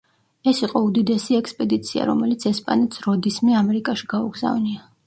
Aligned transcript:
ეს 0.51 0.61
იყო 0.67 0.81
უდიდესი 0.85 1.37
ექსპედიცია 1.41 2.09
რომელიც 2.11 2.49
ესპანეთს 2.53 3.07
როდისმე 3.09 3.61
ამერიკაში 3.63 4.15
გაუგზავნია. 4.17 4.89